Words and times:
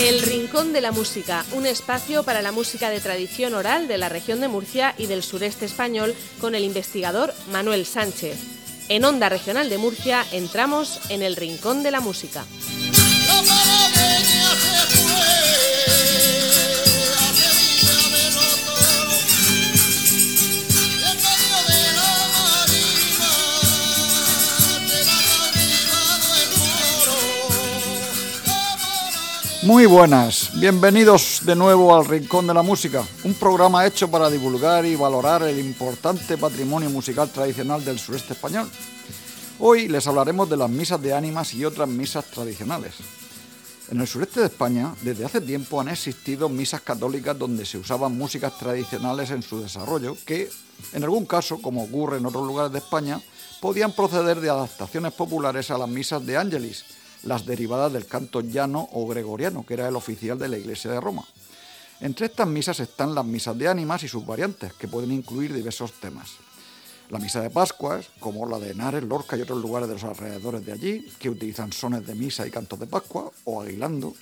El 0.00 0.20
Rincón 0.22 0.72
de 0.72 0.80
la 0.80 0.90
Música, 0.90 1.44
un 1.52 1.66
espacio 1.66 2.24
para 2.24 2.42
la 2.42 2.50
música 2.50 2.90
de 2.90 3.00
tradición 3.00 3.54
oral 3.54 3.86
de 3.86 3.96
la 3.96 4.08
región 4.08 4.40
de 4.40 4.48
Murcia 4.48 4.94
y 4.98 5.06
del 5.06 5.22
sureste 5.22 5.66
español 5.66 6.14
con 6.40 6.56
el 6.56 6.64
investigador 6.64 7.32
Manuel 7.52 7.86
Sánchez. 7.86 8.36
En 8.88 9.04
Onda 9.04 9.28
Regional 9.28 9.70
de 9.70 9.78
Murcia 9.78 10.26
entramos 10.32 10.98
en 11.10 11.22
el 11.22 11.36
Rincón 11.36 11.84
de 11.84 11.92
la 11.92 12.00
Música. 12.00 12.44
Muy 29.64 29.86
buenas, 29.86 30.50
bienvenidos 30.60 31.40
de 31.46 31.56
nuevo 31.56 31.96
al 31.96 32.04
Rincón 32.04 32.46
de 32.46 32.52
la 32.52 32.60
Música, 32.60 33.02
un 33.24 33.32
programa 33.32 33.86
hecho 33.86 34.10
para 34.10 34.28
divulgar 34.28 34.84
y 34.84 34.94
valorar 34.94 35.42
el 35.42 35.58
importante 35.58 36.36
patrimonio 36.36 36.90
musical 36.90 37.30
tradicional 37.30 37.82
del 37.82 37.98
sureste 37.98 38.34
español. 38.34 38.68
Hoy 39.58 39.88
les 39.88 40.06
hablaremos 40.06 40.50
de 40.50 40.58
las 40.58 40.68
misas 40.68 41.00
de 41.00 41.14
ánimas 41.14 41.54
y 41.54 41.64
otras 41.64 41.88
misas 41.88 42.26
tradicionales. 42.26 42.92
En 43.90 44.02
el 44.02 44.06
sureste 44.06 44.40
de 44.40 44.46
España, 44.46 44.94
desde 45.00 45.24
hace 45.24 45.40
tiempo 45.40 45.80
han 45.80 45.88
existido 45.88 46.50
misas 46.50 46.82
católicas 46.82 47.38
donde 47.38 47.64
se 47.64 47.78
usaban 47.78 48.18
músicas 48.18 48.58
tradicionales 48.58 49.30
en 49.30 49.42
su 49.42 49.62
desarrollo 49.62 50.14
que, 50.26 50.50
en 50.92 51.04
algún 51.04 51.24
caso, 51.24 51.62
como 51.62 51.84
ocurre 51.84 52.18
en 52.18 52.26
otros 52.26 52.46
lugares 52.46 52.70
de 52.70 52.80
España, 52.80 53.18
podían 53.62 53.92
proceder 53.92 54.40
de 54.40 54.50
adaptaciones 54.50 55.14
populares 55.14 55.70
a 55.70 55.78
las 55.78 55.88
misas 55.88 56.26
de 56.26 56.36
Ángelis, 56.36 56.84
las 57.24 57.46
derivadas 57.46 57.92
del 57.92 58.06
canto 58.06 58.40
llano 58.40 58.88
o 58.92 59.06
gregoriano, 59.06 59.64
que 59.66 59.74
era 59.74 59.88
el 59.88 59.96
oficial 59.96 60.38
de 60.38 60.48
la 60.48 60.58
Iglesia 60.58 60.90
de 60.90 61.00
Roma. 61.00 61.24
Entre 62.00 62.26
estas 62.26 62.46
misas 62.46 62.80
están 62.80 63.14
las 63.14 63.24
misas 63.24 63.56
de 63.56 63.68
ánimas 63.68 64.02
y 64.02 64.08
sus 64.08 64.26
variantes, 64.26 64.72
que 64.74 64.88
pueden 64.88 65.12
incluir 65.12 65.54
diversos 65.54 65.92
temas. 65.92 66.32
La 67.10 67.18
misa 67.18 67.40
de 67.40 67.50
Pascuas, 67.50 68.06
como 68.18 68.46
la 68.46 68.58
de 68.58 68.70
Henares, 68.70 69.04
Lorca 69.04 69.36
y 69.36 69.42
otros 69.42 69.60
lugares 69.60 69.88
de 69.88 69.94
los 69.94 70.04
alrededores 70.04 70.64
de 70.64 70.72
allí, 70.72 71.12
que 71.18 71.30
utilizan 71.30 71.72
sones 71.72 72.06
de 72.06 72.14
misa 72.14 72.46
y 72.46 72.50
cantos 72.50 72.80
de 72.80 72.86
Pascua, 72.86 73.30
o 73.44 73.62
aguilando. 73.62 74.14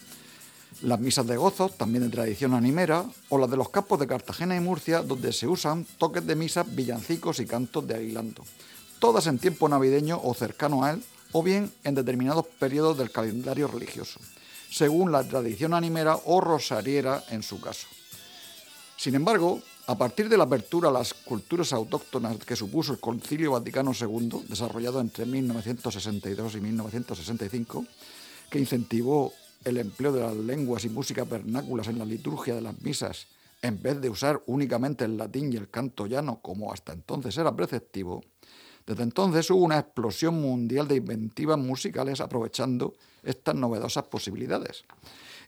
Las 0.83 1.01
misas 1.01 1.27
de 1.27 1.37
gozos, 1.37 1.77
también 1.77 2.05
de 2.05 2.11
tradición 2.11 2.55
animera, 2.55 3.05
o 3.29 3.39
las 3.39 3.51
de 3.51 3.57
los 3.57 3.69
campos 3.69 4.01
de 4.01 4.07
Cartagena 4.07 4.57
y 4.57 4.61
Murcia, 4.61 5.03
donde 5.03 5.33
se 5.33 5.47
usan 5.47 5.87
toques 5.99 6.27
de 6.27 6.35
misa, 6.35 6.65
villancicos 6.65 7.41
y 7.41 7.47
cantos 7.47 7.87
de 7.87 7.95
aguilando. 7.95 8.45
Todas 8.99 9.27
en 9.27 9.39
tiempo 9.39 9.69
navideño 9.69 10.21
o 10.23 10.35
cercano 10.35 10.85
a 10.85 10.93
él, 10.93 11.03
o 11.33 11.43
bien 11.43 11.73
en 11.85 11.95
determinados 11.95 12.47
periodos 12.59 12.99
del 12.99 13.11
calendario 13.11 13.67
religioso, 13.67 14.21
según 14.71 15.13
la 15.13 15.25
tradición 15.25 15.75
animera 15.75 16.19
o 16.25 16.41
rosariera 16.41 17.25
en 17.31 17.43
su 17.43 17.61
caso. 17.61 17.87
Sin 18.97 19.15
embargo, 19.15 19.61
a 19.87 19.99
partir 19.99 20.29
de 20.29 20.37
la 20.37 20.45
apertura 20.45 20.89
a 20.89 20.93
las 20.93 21.13
culturas 21.13 21.73
autóctonas 21.73 22.37
que 22.39 22.55
supuso 22.55 22.93
el 22.93 23.01
Concilio 23.01 23.53
Vaticano 23.53 23.93
II, 23.99 24.45
desarrollado 24.49 25.01
entre 25.01 25.27
1962 25.27 26.55
y 26.55 26.61
1965, 26.61 27.85
que 28.49 28.61
incentivó 28.61 29.33
el 29.65 29.79
empleo 29.79 30.13
de 30.13 30.21
las 30.21 30.37
lenguas 30.37 30.85
y 30.85 30.89
músicas 30.89 31.29
vernáculas 31.29 31.89
en 31.89 31.99
la 31.99 32.05
liturgia 32.05 32.55
de 32.55 32.61
las 32.61 32.81
misas, 32.83 33.27
en 33.61 33.83
vez 33.83 34.01
de 34.01 34.09
usar 34.09 34.43
únicamente 34.47 35.05
el 35.05 35.17
latín 35.17 35.53
y 35.53 35.57
el 35.57 35.71
canto 35.71 36.07
llano 36.07 36.41
como 36.43 36.73
hasta 36.73 36.93
entonces 36.93 37.37
era 37.37 37.55
preceptivo, 37.55 38.23
desde 38.87 39.03
entonces 39.03 39.51
hubo 39.51 39.65
una 39.65 39.79
explosión 39.79 40.41
mundial 40.41 40.89
de 40.89 40.97
inventivas 40.97 41.59
musicales 41.59 42.21
aprovechando 42.21 42.95
estas 43.23 43.55
novedosas 43.55 44.05
posibilidades. 44.05 44.85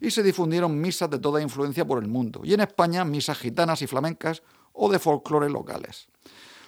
Y 0.01 0.11
se 0.11 0.23
difundieron 0.23 0.81
misas 0.81 1.11
de 1.11 1.19
toda 1.19 1.43
influencia 1.43 1.87
por 1.87 2.03
el 2.03 2.09
mundo, 2.09 2.41
y 2.45 2.55
en 2.55 2.61
España 2.61 3.05
misas 3.05 3.39
gitanas 3.39 3.83
y 3.83 3.87
flamencas 3.87 4.43
o 4.73 4.91
de 4.91 4.99
folclore 4.99 5.51
locales. 5.51 6.09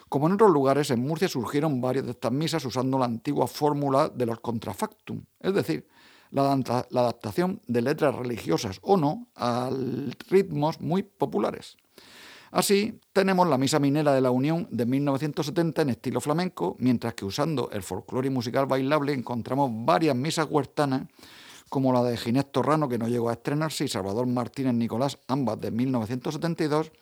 Como 0.09 0.29
en 0.29 0.35
otros 0.35 0.51
lugares, 0.51 0.91
en 0.91 1.01
Murcia 1.01 1.29
surgieron 1.29 1.81
varias 1.81 2.05
de 2.05 2.13
estas 2.13 2.33
misas 2.33 2.65
usando 2.65 2.99
la 2.99 3.07
antigua 3.07 3.49
fórmula 3.49 4.09
de 4.09 4.27
los 4.27 4.41
contrafactum, 4.41 5.25
es 5.41 5.53
decir, 5.53 5.89
la, 6.31 6.57
la 6.91 7.01
adaptación 7.01 7.61
de 7.67 7.83
letras 7.83 8.15
religiosas 8.15 8.79
o 8.83 8.97
no 8.97 9.27
a 9.35 9.71
ritmos 10.29 10.81
muy 10.81 11.03
populares. 11.03 11.77
Así, 12.57 12.99
tenemos 13.13 13.47
la 13.47 13.59
Misa 13.59 13.79
Minera 13.79 14.15
de 14.15 14.23
la 14.23 14.31
Unión 14.31 14.67
de 14.71 14.87
1970 14.87 15.83
en 15.83 15.91
estilo 15.91 16.23
flamenco, 16.23 16.75
mientras 16.79 17.13
que 17.13 17.27
usando 17.27 17.69
el 17.71 17.83
folclore 17.83 18.31
musical 18.31 18.65
bailable 18.65 19.13
encontramos 19.13 19.71
varias 19.71 20.17
misas 20.17 20.47
huertanas, 20.49 21.03
como 21.69 21.93
la 21.93 22.03
de 22.03 22.17
Ginés 22.17 22.51
Torrano, 22.51 22.89
que 22.89 22.97
no 22.97 23.09
llegó 23.09 23.29
a 23.29 23.35
estrenarse, 23.35 23.85
y 23.85 23.89
Salvador 23.89 24.27
Martínez 24.27 24.73
Nicolás, 24.73 25.19
ambas 25.29 25.61
de 25.61 25.71
1972, 25.71 26.93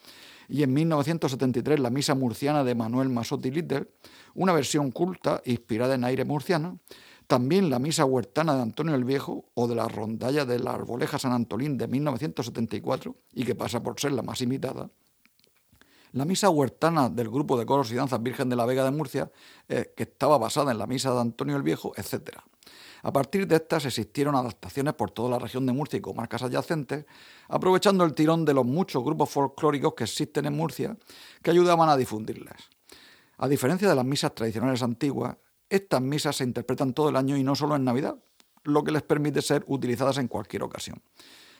y 0.48 0.64
en 0.64 0.74
1973 0.74 1.78
la 1.78 1.90
Misa 1.90 2.16
Murciana 2.16 2.64
de 2.64 2.74
Manuel 2.74 3.08
Masotti 3.10 3.52
Little, 3.52 3.86
una 4.34 4.52
versión 4.52 4.90
culta 4.90 5.40
inspirada 5.44 5.94
en 5.94 6.02
aire 6.02 6.24
murciano, 6.24 6.80
también 7.28 7.70
la 7.70 7.78
Misa 7.78 8.04
Huertana 8.04 8.56
de 8.56 8.62
Antonio 8.62 8.96
el 8.96 9.04
Viejo 9.04 9.44
o 9.54 9.68
de 9.68 9.76
la 9.76 9.86
Rondalla 9.86 10.44
de 10.46 10.58
la 10.58 10.72
Arboleja 10.72 11.20
San 11.20 11.30
Antolín 11.30 11.78
de 11.78 11.86
1974, 11.86 13.14
y 13.32 13.44
que 13.44 13.54
pasa 13.54 13.84
por 13.84 14.00
ser 14.00 14.10
la 14.10 14.22
más 14.22 14.40
imitada, 14.40 14.90
la 16.14 16.24
misa 16.24 16.48
huertana 16.48 17.08
del 17.08 17.28
grupo 17.28 17.58
de 17.58 17.66
coros 17.66 17.90
y 17.90 17.96
danzas 17.96 18.22
Virgen 18.22 18.48
de 18.48 18.54
la 18.54 18.64
Vega 18.64 18.84
de 18.84 18.92
Murcia, 18.92 19.32
eh, 19.68 19.92
que 19.96 20.04
estaba 20.04 20.38
basada 20.38 20.70
en 20.70 20.78
la 20.78 20.86
misa 20.86 21.12
de 21.12 21.20
Antonio 21.20 21.56
el 21.56 21.64
Viejo, 21.64 21.92
etc. 21.96 22.38
A 23.02 23.12
partir 23.12 23.48
de 23.48 23.56
estas 23.56 23.84
existieron 23.84 24.36
adaptaciones 24.36 24.94
por 24.94 25.10
toda 25.10 25.28
la 25.30 25.38
región 25.40 25.66
de 25.66 25.72
Murcia 25.72 25.96
y 25.96 26.00
comarcas 26.00 26.42
adyacentes, 26.42 27.04
aprovechando 27.48 28.04
el 28.04 28.14
tirón 28.14 28.44
de 28.44 28.54
los 28.54 28.64
muchos 28.64 29.02
grupos 29.02 29.28
folclóricos 29.28 29.94
que 29.94 30.04
existen 30.04 30.46
en 30.46 30.54
Murcia 30.54 30.96
que 31.42 31.50
ayudaban 31.50 31.88
a 31.88 31.96
difundirlas. 31.96 32.70
A 33.38 33.48
diferencia 33.48 33.88
de 33.88 33.96
las 33.96 34.04
misas 34.04 34.32
tradicionales 34.36 34.84
antiguas, 34.84 35.36
estas 35.68 36.00
misas 36.00 36.36
se 36.36 36.44
interpretan 36.44 36.94
todo 36.94 37.08
el 37.08 37.16
año 37.16 37.36
y 37.36 37.42
no 37.42 37.56
solo 37.56 37.74
en 37.74 37.84
Navidad, 37.84 38.16
lo 38.62 38.84
que 38.84 38.92
les 38.92 39.02
permite 39.02 39.42
ser 39.42 39.64
utilizadas 39.66 40.18
en 40.18 40.28
cualquier 40.28 40.62
ocasión. 40.62 41.02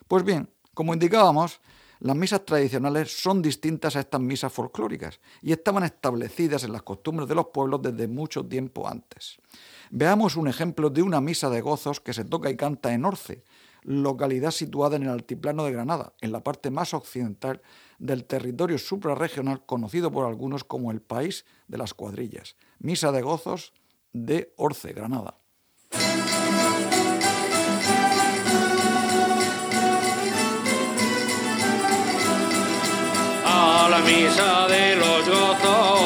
Pues 0.06 0.22
bien, 0.22 0.48
como 0.74 0.94
indicábamos, 0.94 1.60
las 2.00 2.16
misas 2.16 2.44
tradicionales 2.44 3.22
son 3.22 3.42
distintas 3.42 3.96
a 3.96 4.00
estas 4.00 4.20
misas 4.20 4.52
folclóricas 4.52 5.20
y 5.42 5.52
estaban 5.52 5.84
establecidas 5.84 6.64
en 6.64 6.72
las 6.72 6.82
costumbres 6.82 7.28
de 7.28 7.34
los 7.34 7.46
pueblos 7.46 7.82
desde 7.82 8.08
mucho 8.08 8.44
tiempo 8.44 8.88
antes. 8.88 9.38
Veamos 9.90 10.36
un 10.36 10.48
ejemplo 10.48 10.90
de 10.90 11.02
una 11.02 11.20
misa 11.20 11.50
de 11.50 11.60
gozos 11.60 12.00
que 12.00 12.12
se 12.12 12.24
toca 12.24 12.50
y 12.50 12.56
canta 12.56 12.92
en 12.92 13.04
Orce, 13.04 13.44
localidad 13.82 14.50
situada 14.50 14.96
en 14.96 15.04
el 15.04 15.10
altiplano 15.10 15.64
de 15.64 15.72
Granada, 15.72 16.14
en 16.20 16.32
la 16.32 16.42
parte 16.42 16.70
más 16.70 16.94
occidental 16.94 17.62
del 17.98 18.24
territorio 18.24 18.78
suprarregional 18.78 19.64
conocido 19.64 20.10
por 20.10 20.26
algunos 20.26 20.64
como 20.64 20.90
el 20.90 21.00
país 21.00 21.44
de 21.68 21.78
las 21.78 21.94
cuadrillas. 21.94 22.56
Misa 22.78 23.12
de 23.12 23.22
gozos 23.22 23.72
de 24.12 24.52
Orce, 24.56 24.92
Granada. 24.92 25.38
La 33.88 34.00
misa 34.00 34.66
de 34.68 34.96
los 34.96 35.28
gozos, 35.28 36.03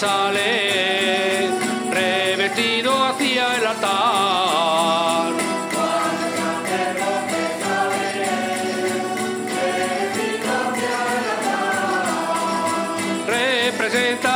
sale 0.00 1.50
revestido 1.90 2.90
hacia 3.04 3.56
el 3.58 3.66
altar. 3.66 5.32
Representa 13.26 14.29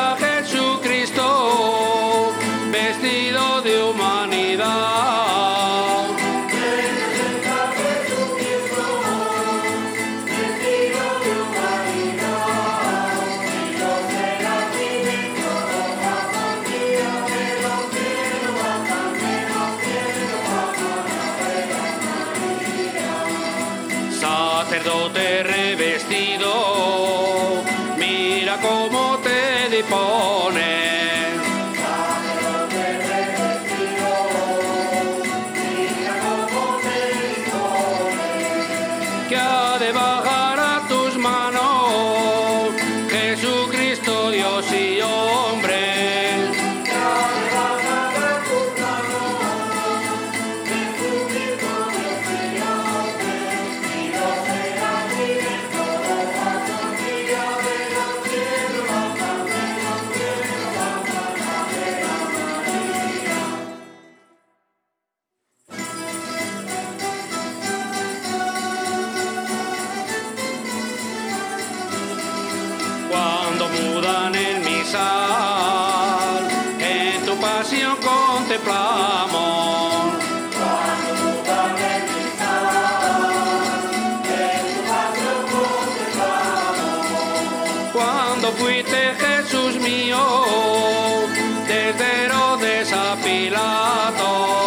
sacerdote 24.75 25.43
revestido, 25.45 26.53
mira 27.97 28.59
cómo 28.61 29.19
te 29.19 29.69
dispone. 29.77 30.64
Contemplamos. 78.45 80.15
Cuando 87.93 88.53
fuiste 88.53 89.15
Jesús 89.19 89.77
mío, 89.81 90.19
desde 91.67 92.25
Herodes 92.25 92.93
a 92.93 93.17
Pilato. 93.23 94.64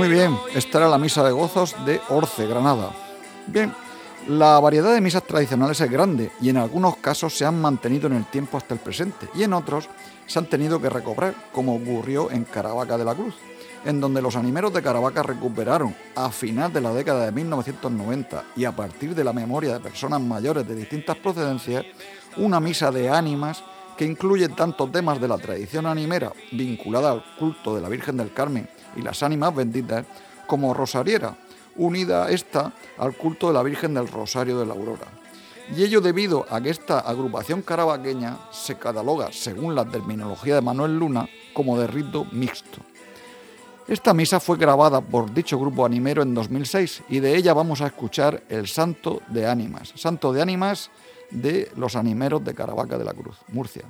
Muy 0.00 0.08
bien, 0.08 0.34
esta 0.54 0.78
era 0.78 0.88
la 0.88 0.96
misa 0.96 1.22
de 1.22 1.30
gozos 1.30 1.76
de 1.84 2.00
Orce, 2.08 2.46
Granada. 2.46 2.90
Bien, 3.46 3.70
la 4.28 4.58
variedad 4.58 4.94
de 4.94 5.02
misas 5.02 5.24
tradicionales 5.24 5.78
es 5.78 5.90
grande 5.90 6.32
y 6.40 6.48
en 6.48 6.56
algunos 6.56 6.96
casos 6.96 7.36
se 7.36 7.44
han 7.44 7.60
mantenido 7.60 8.06
en 8.06 8.14
el 8.14 8.24
tiempo 8.24 8.56
hasta 8.56 8.72
el 8.72 8.80
presente 8.80 9.28
y 9.34 9.42
en 9.42 9.52
otros 9.52 9.90
se 10.26 10.38
han 10.38 10.46
tenido 10.46 10.80
que 10.80 10.88
recobrar, 10.88 11.34
como 11.52 11.74
ocurrió 11.74 12.30
en 12.30 12.44
Caravaca 12.44 12.96
de 12.96 13.04
la 13.04 13.14
Cruz, 13.14 13.34
en 13.84 14.00
donde 14.00 14.22
los 14.22 14.36
animeros 14.36 14.72
de 14.72 14.82
Caravaca 14.82 15.22
recuperaron 15.22 15.94
a 16.16 16.30
final 16.30 16.72
de 16.72 16.80
la 16.80 16.94
década 16.94 17.26
de 17.26 17.32
1990 17.32 18.44
y 18.56 18.64
a 18.64 18.72
partir 18.72 19.14
de 19.14 19.22
la 19.22 19.34
memoria 19.34 19.74
de 19.74 19.80
personas 19.80 20.22
mayores 20.22 20.66
de 20.66 20.76
distintas 20.76 21.18
procedencias, 21.18 21.84
una 22.38 22.58
misa 22.58 22.90
de 22.90 23.10
ánimas 23.10 23.62
que 24.00 24.06
incluye 24.06 24.48
tanto 24.48 24.88
temas 24.88 25.20
de 25.20 25.28
la 25.28 25.36
tradición 25.36 25.84
animera 25.84 26.32
vinculada 26.52 27.10
al 27.10 27.22
culto 27.38 27.74
de 27.74 27.82
la 27.82 27.90
Virgen 27.90 28.16
del 28.16 28.32
Carmen 28.32 28.66
y 28.96 29.02
las 29.02 29.22
ánimas 29.22 29.54
benditas, 29.54 30.06
como 30.46 30.72
rosariera, 30.72 31.36
unida 31.76 32.30
esta 32.30 32.72
al 32.96 33.14
culto 33.14 33.48
de 33.48 33.52
la 33.52 33.62
Virgen 33.62 33.92
del 33.92 34.08
Rosario 34.08 34.58
de 34.58 34.64
la 34.64 34.72
Aurora. 34.72 35.06
Y 35.76 35.82
ello 35.82 36.00
debido 36.00 36.46
a 36.48 36.62
que 36.62 36.70
esta 36.70 37.00
agrupación 37.00 37.60
caravaqueña 37.60 38.38
se 38.50 38.78
cataloga, 38.78 39.32
según 39.32 39.74
la 39.74 39.84
terminología 39.84 40.54
de 40.54 40.62
Manuel 40.62 40.98
Luna, 40.98 41.28
como 41.52 41.78
de 41.78 41.86
rito 41.86 42.24
mixto. 42.32 42.80
Esta 43.86 44.14
misa 44.14 44.40
fue 44.40 44.56
grabada 44.56 45.02
por 45.02 45.30
dicho 45.34 45.58
grupo 45.58 45.84
animero 45.84 46.22
en 46.22 46.32
2006 46.32 47.02
y 47.10 47.20
de 47.20 47.36
ella 47.36 47.52
vamos 47.52 47.82
a 47.82 47.88
escuchar 47.88 48.44
el 48.48 48.66
Santo 48.66 49.20
de 49.28 49.46
Ánimas, 49.46 49.92
Santo 49.94 50.32
de 50.32 50.40
Ánimas 50.40 50.90
de 51.30 51.70
los 51.76 51.96
animeros 51.96 52.44
de 52.44 52.54
Caravaca 52.54 52.98
de 52.98 53.04
la 53.04 53.14
Cruz, 53.14 53.36
Murcia. 53.48 53.84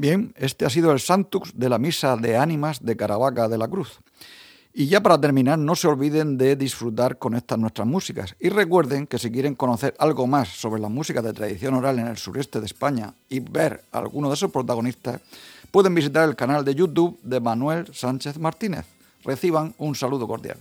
Bien, 0.00 0.32
este 0.38 0.64
ha 0.64 0.70
sido 0.70 0.92
el 0.92 0.98
Santux 0.98 1.52
de 1.54 1.68
la 1.68 1.76
Misa 1.76 2.16
de 2.16 2.38
Ánimas 2.38 2.82
de 2.82 2.96
Caravaca 2.96 3.50
de 3.50 3.58
la 3.58 3.68
Cruz. 3.68 3.98
Y 4.72 4.86
ya 4.86 5.02
para 5.02 5.20
terminar, 5.20 5.58
no 5.58 5.76
se 5.76 5.88
olviden 5.88 6.38
de 6.38 6.56
disfrutar 6.56 7.18
con 7.18 7.34
estas 7.34 7.58
nuestras 7.58 7.86
músicas. 7.86 8.34
Y 8.40 8.48
recuerden 8.48 9.06
que 9.06 9.18
si 9.18 9.30
quieren 9.30 9.54
conocer 9.54 9.94
algo 9.98 10.26
más 10.26 10.48
sobre 10.48 10.80
la 10.80 10.88
música 10.88 11.20
de 11.20 11.34
tradición 11.34 11.74
oral 11.74 11.98
en 11.98 12.06
el 12.06 12.16
sureste 12.16 12.60
de 12.60 12.64
España 12.64 13.12
y 13.28 13.40
ver 13.40 13.84
a 13.92 13.98
alguno 13.98 14.30
de 14.30 14.36
sus 14.36 14.50
protagonistas, 14.50 15.20
pueden 15.70 15.94
visitar 15.94 16.26
el 16.26 16.34
canal 16.34 16.64
de 16.64 16.74
YouTube 16.74 17.20
de 17.22 17.38
Manuel 17.38 17.92
Sánchez 17.92 18.38
Martínez. 18.38 18.86
Reciban 19.22 19.74
un 19.76 19.94
saludo 19.94 20.26
cordial. 20.26 20.56